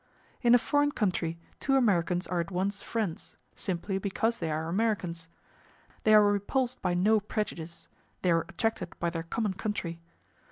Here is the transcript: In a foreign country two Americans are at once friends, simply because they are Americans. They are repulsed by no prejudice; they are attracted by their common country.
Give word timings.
In 0.41 0.55
a 0.55 0.57
foreign 0.57 0.91
country 0.93 1.37
two 1.59 1.75
Americans 1.75 2.25
are 2.25 2.39
at 2.39 2.49
once 2.49 2.81
friends, 2.81 3.37
simply 3.55 3.99
because 3.99 4.39
they 4.39 4.49
are 4.49 4.67
Americans. 4.67 5.27
They 6.05 6.15
are 6.15 6.23
repulsed 6.23 6.81
by 6.81 6.95
no 6.95 7.19
prejudice; 7.19 7.87
they 8.23 8.31
are 8.31 8.45
attracted 8.49 8.97
by 8.99 9.11
their 9.11 9.21
common 9.21 9.53
country. 9.53 10.01